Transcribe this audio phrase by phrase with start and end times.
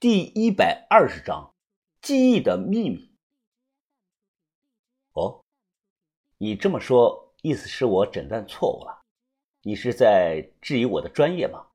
[0.00, 1.54] 第一百二十章
[2.00, 3.14] 记忆的秘密。
[5.12, 5.44] 哦，
[6.38, 9.04] 你这么说，意思是我诊断错误了？
[9.60, 11.66] 你是在质疑我的专业吗？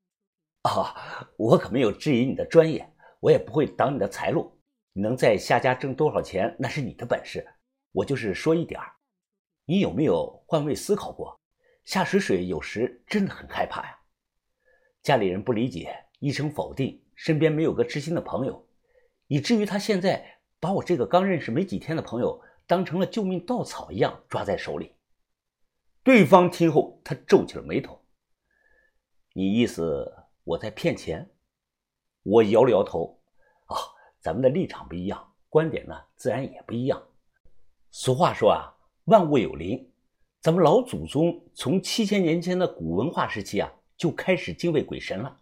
[0.64, 4.60] 啊，我可没有质疑你的专业，我也不会挡你的财路。
[4.94, 7.48] 能在夏家挣多少钱，那是你的本事。
[7.92, 8.92] 我就是说一点儿，
[9.66, 11.40] 你有没有换位思考过？
[11.84, 14.00] 夏水水有时真的很害怕呀，
[15.04, 17.05] 家里人不理解，一声否定。
[17.16, 18.68] 身边没有个知心的朋友，
[19.28, 24.92] 以至于他现在把我这个刚认识没几天的朋友当成了救命稻草一样抓在手里。
[26.04, 28.00] 对方听后，他皱起了眉头
[29.34, 30.14] ：“你意思
[30.44, 31.32] 我在骗钱？”
[32.24, 33.20] 我摇了摇头
[33.68, 33.78] ：“啊，
[34.20, 37.02] 咱们的立场不一样，观点呢自然也不一样。
[37.92, 38.76] 俗话说啊，
[39.06, 39.92] 万物有灵，
[40.42, 45.40] 咱们老祖宗从七千年前的古文化时期啊就开始敬畏鬼神了。”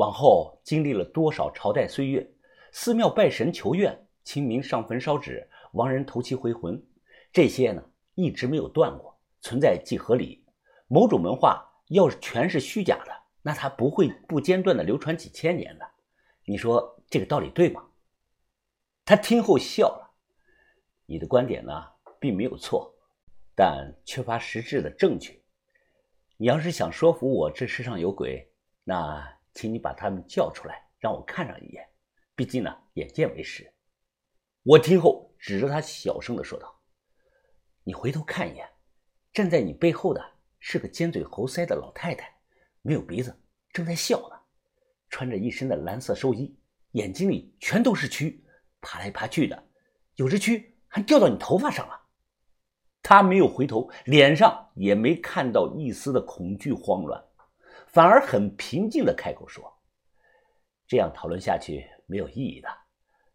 [0.00, 2.26] 往后经历了多少朝代岁月，
[2.72, 6.82] 寺庙拜神求愿，清明上坟烧纸，亡人头七回魂，
[7.30, 7.84] 这些呢
[8.14, 10.42] 一直没有断过，存在即合理。
[10.88, 15.86] 某种文化要是全是虚假的，那它不会不间断的流传几千年的。
[16.46, 17.84] 你说这个道理对吗？
[19.04, 20.10] 他听后笑了。
[21.04, 21.84] 你的观点呢
[22.18, 22.90] 并没有错，
[23.54, 25.42] 但缺乏实质的证据。
[26.38, 28.50] 你要是想说服我这世上有鬼，
[28.82, 29.39] 那。
[29.60, 31.86] 请你把他们叫出来，让我看上一眼。
[32.34, 33.70] 毕竟呢，眼见为实。
[34.62, 36.80] 我听后指着他小声的说道
[37.84, 38.66] ：“你回头看一眼，
[39.34, 40.24] 站在你背后的
[40.60, 42.34] 是个尖嘴猴腮的老太太，
[42.80, 43.38] 没有鼻子，
[43.70, 44.36] 正在笑呢。
[45.10, 46.58] 穿着一身的蓝色寿衣，
[46.92, 48.40] 眼睛里全都是蛆，
[48.80, 49.62] 爬来爬去的，
[50.14, 52.00] 有只蛆还掉到你头发上了。”
[53.04, 57.22] 他没有回头，脸上也没看到一丝的恐惧慌乱。
[57.92, 59.72] 反而很平静的开口说
[60.86, 62.68] ：“这样讨论下去没有意义的，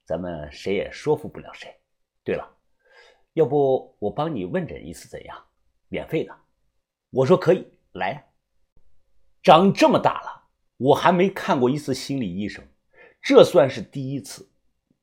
[0.06, 1.75] 咱们谁也说服不了谁。
[2.23, 2.50] 对了，
[3.34, 5.45] 要不我帮你问诊一次怎样？
[5.90, 6.34] 免费的。”
[7.12, 8.31] 我说：“可以，来。”
[9.44, 12.66] 长这么大了，我还没看过一次心理医生，
[13.22, 14.50] 这算是第一次。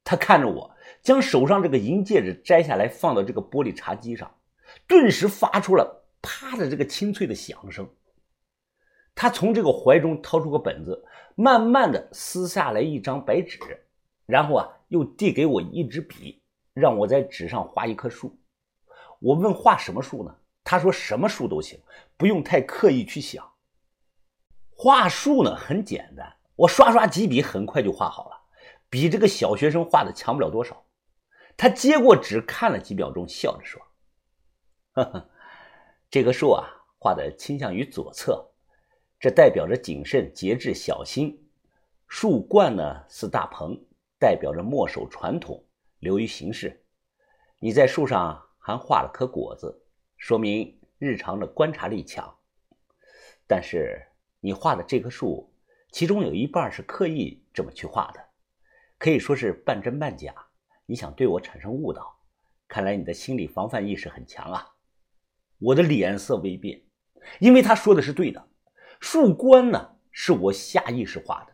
[0.02, 4.34] 他看着我，将手上这个银戒指摘下来，放到这个玻璃茶几上，
[4.88, 7.88] 顿时发出了“啪”的这个清脆的响声。
[9.22, 11.04] 他从这个怀中掏出个本子，
[11.36, 13.56] 慢慢的撕下来一张白纸，
[14.26, 16.42] 然后啊，又递给我一支笔，
[16.74, 18.36] 让我在纸上画一棵树。
[19.20, 20.34] 我问画什么树呢？
[20.64, 21.80] 他说什么树都行，
[22.16, 23.48] 不用太刻意去想。
[24.74, 28.36] 画树呢很简单，我刷刷几笔，很快就画好了，
[28.90, 30.84] 比这个小学生画的强不了多少。
[31.56, 33.80] 他接过纸看了几秒钟，笑着说
[34.94, 35.30] ：“呵呵，
[36.10, 36.66] 这棵树啊，
[36.98, 38.44] 画的倾向于左侧。”
[39.22, 41.48] 这代表着谨慎、节制、小心。
[42.08, 43.80] 树冠呢似大棚，
[44.18, 45.64] 代表着墨守传统、
[46.00, 46.84] 流于形式。
[47.60, 49.80] 你在树上还画了颗果子，
[50.16, 52.36] 说明日常的观察力强。
[53.46, 54.04] 但是
[54.40, 55.54] 你画的这棵树，
[55.92, 58.20] 其中有一半是刻意这么去画的，
[58.98, 60.34] 可以说是半真半假。
[60.84, 62.12] 你想对我产生误导，
[62.66, 64.66] 看来你的心理防范意识很强啊！
[65.60, 66.82] 我的脸色微变，
[67.38, 68.48] 因为他说的是对的。
[69.02, 71.52] 树冠呢，是我下意识画的；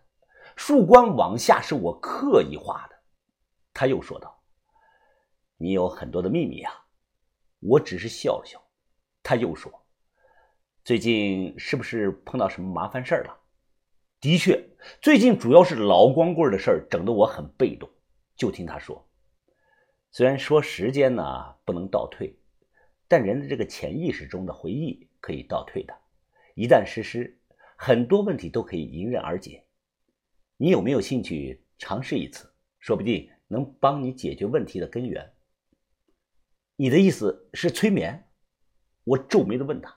[0.54, 2.96] 树冠往下是我刻意画的。
[3.72, 4.38] 他又说道
[5.56, 6.84] ：“你有很多的秘密啊。”
[7.60, 8.62] 我只是笑了笑。
[9.22, 9.72] 他又说
[10.84, 13.40] ：“最近是不是碰到什么麻烦事儿了？”
[14.20, 14.62] 的确，
[15.00, 17.88] 最近主要是老光棍的事儿，整得我很被动。
[18.36, 19.08] 就听他说
[20.12, 22.38] ：“虽然说时间呢不能倒退，
[23.08, 25.96] 但人的这个潜意识中的回忆可以倒退的，
[26.58, 27.34] 一旦实施。”
[27.80, 29.64] 很多问题都可以迎刃而解，
[30.56, 32.52] 你有没有兴趣尝试一次？
[32.80, 35.32] 说不定能帮你解决问题的根源。
[36.74, 38.28] 你的意思是催眠？
[39.04, 39.96] 我皱眉的问他。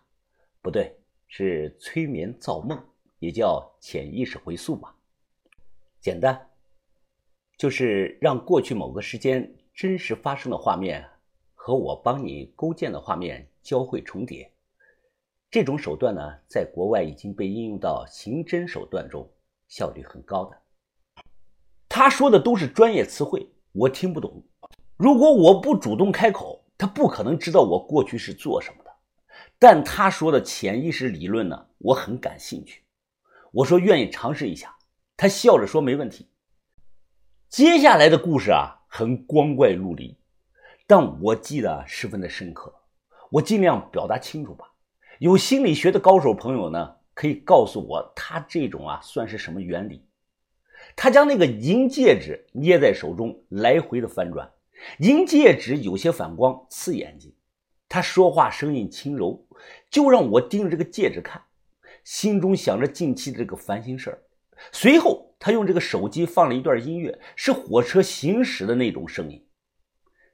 [0.61, 0.95] 不对，
[1.27, 2.79] 是催眠造梦，
[3.17, 4.95] 也叫潜意识回溯吧。
[5.99, 6.51] 简单，
[7.57, 11.03] 就是让过去某个时间真实发生的画面
[11.55, 14.53] 和我帮你构建的画面交汇重叠。
[15.51, 19.29] 这种手段呢，在国外已经被应用到刑侦手段中，
[19.67, 20.57] 效率很高的。
[21.89, 24.41] 他说的都是专业词汇，我听不懂。
[24.95, 28.91] 如果我不主动开口，他不可能知道我过去是做什么的。
[29.59, 32.85] 但他说的潜意识理论呢，我很感兴趣。
[33.51, 34.73] 我说愿意尝试一下，
[35.17, 36.29] 他笑着说没问题。
[37.49, 40.17] 接下来的故事啊，很光怪陆离，
[40.87, 42.73] 但我记得十分的深刻。
[43.29, 44.70] 我尽量表达清楚吧。
[45.21, 50.03] 有心理学的高手朋友呢，可以告诉我他这种啊算是什么原理？
[50.95, 54.51] 他将那个银戒指捏在手中，来回的翻转。
[54.97, 57.31] 银戒指有些反光，刺眼睛。
[57.87, 59.47] 他说话声音轻柔，
[59.91, 61.39] 就让我盯着这个戒指看，
[62.03, 64.23] 心中想着近期的这个烦心事儿。
[64.71, 69.47] 随后，他用这个手机放了一段音乐，是火车行驶的那种声音。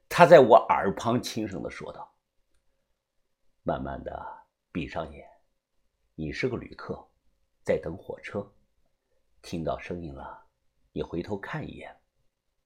[0.07, 2.09] 他在我耳旁轻声的说道
[3.63, 5.25] ：“慢慢的闭上眼，
[6.15, 7.07] 你是个旅客，
[7.63, 8.45] 在等火车，
[9.41, 10.45] 听到声音了。”
[10.93, 11.95] 你回头看一眼，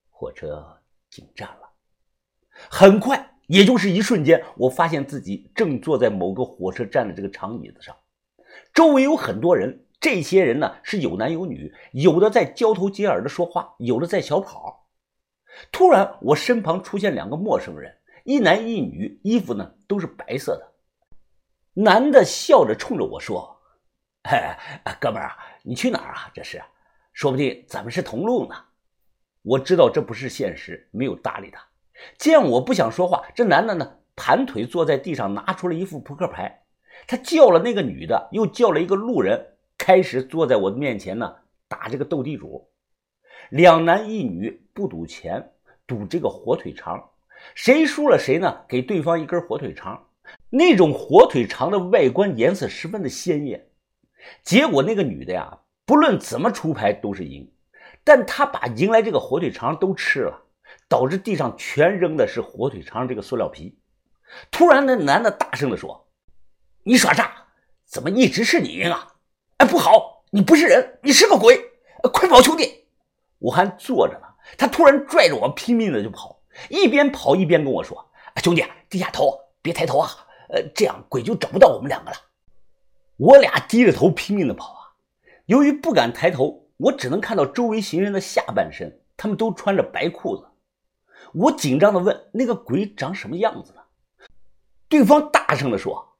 [0.10, 1.70] 火车进站了。
[2.70, 7.94] 很快，也就是一瞬间，我发现自己正坐在某个火车站的这个长椅子上，
[8.74, 9.86] 周围有很多人。
[10.00, 14.88] 这些人呢是有男有女，有的在交头接耳的说话，有的在小跑。
[15.72, 20.71] 突然，我身旁出现两个陌生人，一男一女，衣服呢都是白色的。
[21.74, 23.58] 男的笑着冲着我说
[24.24, 24.58] ：“哎，
[25.00, 26.30] 哥们儿啊，你去哪儿啊？
[26.34, 26.62] 这是？”
[27.14, 28.56] 说不定咱们是同路呢。
[29.42, 31.62] 我知道这不是现实，没有搭理他。
[32.18, 36.64] 见我不想说话，这男的呢，盘腿坐在地上，拿出了一副扑克牌。
[37.08, 41.36] 他叫了那个女的，又叫了一个路人，开始坐在我的面前呢，
[41.68, 42.70] 打这个斗地主。
[43.50, 45.54] 两男一女不赌钱，
[45.88, 47.10] 赌这个火腿肠，
[47.56, 50.08] 谁输了谁呢，给对方一根火腿肠。
[50.50, 53.70] 那种火腿肠的外观颜色十分的鲜艳。
[54.44, 55.60] 结果那个女的呀。
[55.84, 57.52] 不论怎么出牌都是赢，
[58.02, 60.42] 但他把赢来这个火腿肠都吃了，
[60.88, 63.78] 导致地上全扔的是火腿肠这个塑料皮。
[64.50, 66.08] 突然，那男的大声的说
[66.86, 67.34] ：“你耍诈，
[67.86, 69.16] 怎么一直是你赢啊？
[69.58, 71.60] 哎，不好，你不是人，你是个鬼！
[72.14, 72.86] 快跑，兄弟！”
[73.40, 78.10] 我还坐着呢，他突然拽着我拼命的就跑，一边跑一边跟我说
[78.42, 80.10] ：“兄弟，低下头，别抬头啊，
[80.50, 82.18] 呃，这样鬼就找不到我们两个了。”
[83.18, 84.80] 我俩低着头拼命的跑啊。
[85.46, 90.48] 由于不敢抬头，我只能看到周围行人的下半身，他们都穿着白裤子。
[91.34, 93.82] 我紧张的问：“那个鬼长什么样子呢？”
[94.90, 96.18] 对方大声的说：“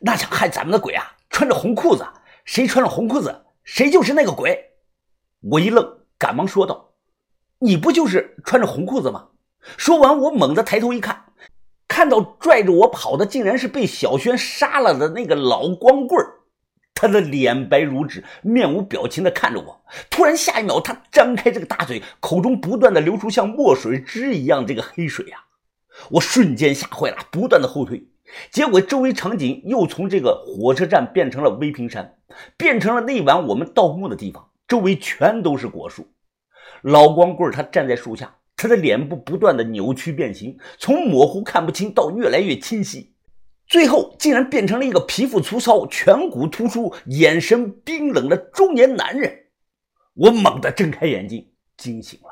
[0.00, 2.06] 那想害咱们的鬼啊，穿着红裤子，
[2.44, 4.72] 谁穿了红裤子，谁就是那个鬼。”
[5.50, 6.94] 我一愣，赶忙说道
[7.60, 9.28] ：“你不就是穿着红裤子吗？”
[9.76, 11.25] 说完，我猛地抬头一看，
[11.96, 16.22] 看到拽着我跑的竟然是被小轩杀了的那个老光棍。
[16.92, 19.80] 他的脸白如纸，面无表情地看着我。
[20.10, 25.46] 突然，下一秒，他张开这个大嘴，口中不断地流出像墨水汁一样这个黑水啊！
[26.10, 28.06] 我瞬间吓坏了，不断的后退。
[28.50, 32.18] 结果，周围场景又从这个火车站变成了威平山，
[32.58, 36.06] 变成了那晚我们盗墓的地方，周围全都是果树。
[36.82, 43.14] 老光棍他站在树下，他的脸部不断的扭曲变形，从模糊看不清到越来越清晰。
[43.66, 49.46] 最后竟然变成了一个皮肤粗糙、颧骨突出、眼神冰冷的中年男人。
[50.14, 52.28] 我猛地睁开眼睛，惊醒了。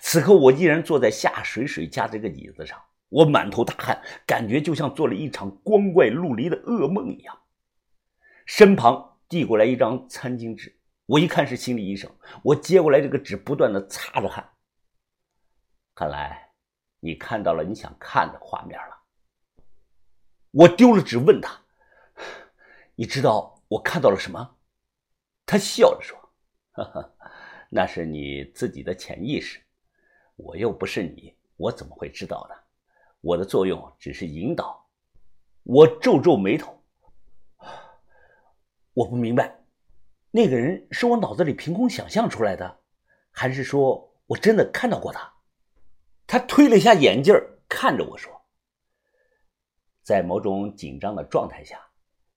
[0.00, 2.76] 此刻我依然坐在夏水水家这个椅子上，
[3.10, 7.38] 我满头大汗，感觉就像做了一场光怪陆离的噩梦一样。
[8.46, 12.10] 身旁递过来一张餐巾纸，我一看是心理医生，
[12.42, 14.44] 我接过来这个纸，不断的擦着汗。
[15.96, 16.52] 看来
[17.00, 19.02] 你看到了你想看的画面了。
[20.50, 21.58] 我丢了纸，问他
[22.94, 24.58] ：“你知道我看到了什么？”
[25.46, 26.14] 他笑着说
[26.76, 27.14] ：“哈哈，
[27.70, 29.58] 那是你自己的潜意识，
[30.36, 32.54] 我又不是你，我怎么会知道呢？
[33.22, 34.86] 我的作用只是引导。”
[35.64, 36.78] 我皱皱眉头，
[38.92, 39.58] 我不明白，
[40.30, 42.80] 那个人是我脑子里凭空想象出来的，
[43.30, 45.32] 还是说我真的看到过他？
[46.26, 47.34] 他推了一下眼镜，
[47.68, 48.32] 看着我说。
[50.02, 51.80] 在某种紧张的状态下，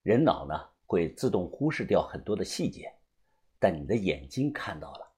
[0.03, 0.55] 人脑呢
[0.86, 2.93] 会自动忽视掉很多的细节，
[3.60, 5.12] 但你的眼睛看到了。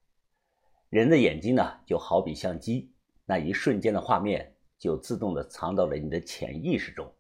[0.89, 2.93] 人的眼睛呢就好比相机，
[3.25, 7.13] 那一瞬间的画面就自动的藏到了你的潜意识中。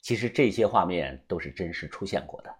[0.00, 2.54] 其实这些画面都是真实出现过的。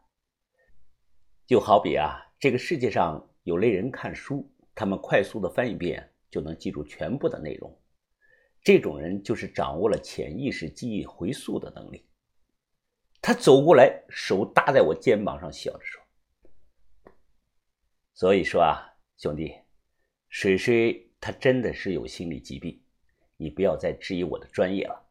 [1.47, 7.77] 就好比啊，这个世界上有类人看书，他们快速的翻一遍就能记住全部的内容。
[8.63, 12.07] 这种人就是掌握了潜意识记忆回溯的能力。
[13.23, 16.03] 他走过来，手搭在我肩膀上，笑着说
[18.15, 19.55] ：“所以说啊，兄弟，
[20.29, 22.81] 水水他真的是有心理疾病，
[23.37, 25.07] 你不要再质疑我的专业了。”